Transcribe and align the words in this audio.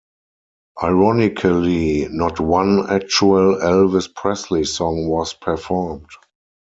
Ironically, 0.81 2.07
not 2.09 2.39
one 2.39 2.89
actual 2.89 3.57
Elvis 3.57 4.07
Presley 4.11 4.63
song 4.63 5.07
was 5.07 5.35
performed. 5.35 6.09